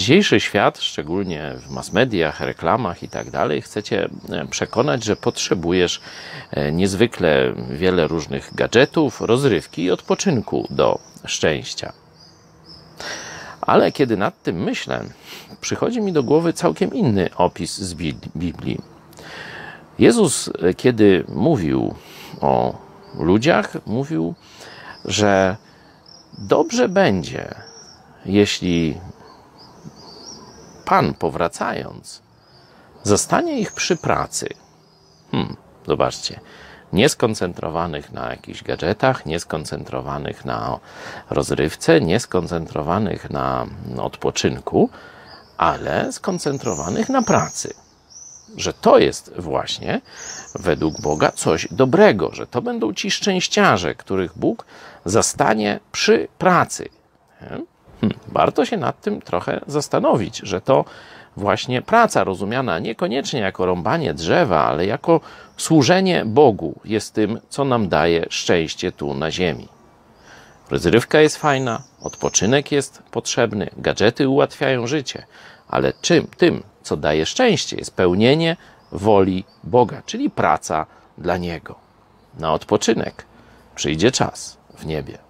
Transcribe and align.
Dzisiejszy 0.00 0.40
świat, 0.40 0.80
szczególnie 0.80 1.54
w 1.58 1.70
mass 1.70 1.92
mediach, 1.92 2.40
reklamach 2.40 3.02
i 3.02 3.08
tak 3.08 3.30
dalej, 3.30 3.62
chcecie 3.62 4.08
e, 4.28 4.46
przekonać, 4.46 5.04
że 5.04 5.16
potrzebujesz 5.16 6.00
e, 6.50 6.72
niezwykle 6.72 7.54
wiele 7.70 8.06
różnych 8.06 8.54
gadżetów, 8.54 9.20
rozrywki 9.20 9.82
i 9.82 9.90
odpoczynku 9.90 10.66
do 10.70 10.98
szczęścia. 11.24 11.92
Ale 13.60 13.92
kiedy 13.92 14.16
nad 14.16 14.42
tym 14.42 14.62
myślę, 14.62 15.04
przychodzi 15.60 16.00
mi 16.00 16.12
do 16.12 16.22
głowy 16.22 16.52
całkiem 16.52 16.94
inny 16.94 17.30
opis 17.36 17.78
z 17.78 17.94
Biblii. 18.36 18.78
Jezus, 19.98 20.50
kiedy 20.76 21.24
mówił 21.28 21.94
o 22.40 22.78
ludziach, 23.18 23.76
mówił, 23.86 24.34
że 25.04 25.56
dobrze 26.38 26.88
będzie, 26.88 27.54
jeśli 28.26 28.94
Pan 30.90 31.14
powracając, 31.14 32.22
zostanie 33.02 33.60
ich 33.60 33.72
przy 33.72 33.96
pracy. 33.96 34.48
Hmm, 35.30 35.56
zobaczcie 35.86 36.40
nieskoncentrowanych 36.92 38.12
na 38.12 38.30
jakichś 38.30 38.62
gadżetach, 38.62 39.26
nieskoncentrowanych 39.26 40.44
na 40.44 40.78
rozrywce, 41.30 42.00
nieskoncentrowanych 42.00 43.30
na 43.30 43.66
odpoczynku, 43.98 44.90
ale 45.56 46.12
skoncentrowanych 46.12 47.08
na 47.08 47.22
pracy. 47.22 47.74
Że 48.56 48.72
to 48.72 48.98
jest 48.98 49.32
właśnie 49.38 50.00
według 50.54 51.00
Boga 51.00 51.32
coś 51.32 51.68
dobrego, 51.70 52.30
że 52.32 52.46
to 52.46 52.62
będą 52.62 52.94
ci 52.94 53.10
szczęściarze, 53.10 53.94
których 53.94 54.38
Bóg 54.38 54.66
zastanie 55.04 55.80
przy 55.92 56.28
pracy. 56.38 56.88
Hmm, 58.00 58.18
warto 58.28 58.64
się 58.64 58.76
nad 58.76 59.00
tym 59.00 59.20
trochę 59.22 59.60
zastanowić, 59.66 60.38
że 60.38 60.60
to 60.60 60.84
właśnie 61.36 61.82
praca 61.82 62.24
rozumiana 62.24 62.78
niekoniecznie 62.78 63.40
jako 63.40 63.66
rąbanie 63.66 64.14
drzewa, 64.14 64.64
ale 64.64 64.86
jako 64.86 65.20
służenie 65.56 66.24
Bogu 66.24 66.80
jest 66.84 67.14
tym, 67.14 67.40
co 67.48 67.64
nam 67.64 67.88
daje 67.88 68.26
szczęście 68.30 68.92
tu 68.92 69.14
na 69.14 69.30
ziemi. 69.30 69.68
Rozrywka 70.70 71.20
jest 71.20 71.36
fajna, 71.36 71.82
odpoczynek 72.00 72.72
jest 72.72 73.02
potrzebny, 73.10 73.70
gadżety 73.76 74.28
ułatwiają 74.28 74.86
życie, 74.86 75.26
ale 75.68 75.92
czym 76.00 76.26
tym, 76.26 76.62
co 76.82 76.96
daje 76.96 77.26
szczęście, 77.26 77.76
jest 77.76 77.96
pełnienie 77.96 78.56
woli 78.92 79.44
Boga, 79.64 80.02
czyli 80.06 80.30
praca 80.30 80.86
dla 81.18 81.36
Niego. 81.36 81.74
Na 82.38 82.52
odpoczynek 82.52 83.24
przyjdzie 83.74 84.10
czas 84.10 84.56
w 84.74 84.86
niebie. 84.86 85.29